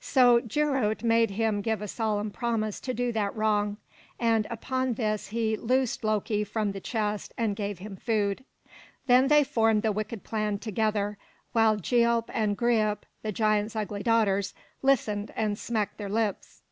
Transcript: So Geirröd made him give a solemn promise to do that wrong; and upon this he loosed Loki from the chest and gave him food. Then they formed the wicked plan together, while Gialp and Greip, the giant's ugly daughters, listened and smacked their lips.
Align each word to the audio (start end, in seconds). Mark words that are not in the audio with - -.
So 0.00 0.40
Geirröd 0.40 1.02
made 1.02 1.32
him 1.32 1.60
give 1.60 1.82
a 1.82 1.88
solemn 1.88 2.30
promise 2.30 2.80
to 2.80 2.94
do 2.94 3.12
that 3.12 3.36
wrong; 3.36 3.76
and 4.18 4.46
upon 4.48 4.94
this 4.94 5.26
he 5.26 5.58
loosed 5.58 6.02
Loki 6.02 6.42
from 6.42 6.72
the 6.72 6.80
chest 6.80 7.34
and 7.36 7.54
gave 7.54 7.80
him 7.80 7.94
food. 7.96 8.46
Then 9.08 9.28
they 9.28 9.44
formed 9.44 9.82
the 9.82 9.92
wicked 9.92 10.24
plan 10.24 10.58
together, 10.58 11.18
while 11.52 11.76
Gialp 11.76 12.30
and 12.32 12.56
Greip, 12.56 13.04
the 13.20 13.30
giant's 13.30 13.76
ugly 13.76 14.02
daughters, 14.02 14.54
listened 14.80 15.34
and 15.36 15.58
smacked 15.58 15.98
their 15.98 16.08
lips. 16.08 16.62